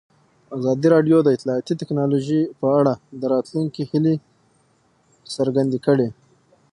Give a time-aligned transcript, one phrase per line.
[0.57, 4.15] ازادي راډیو د اطلاعاتی تکنالوژي په اړه د راتلونکي هیلې
[5.35, 6.09] څرګندې کړې.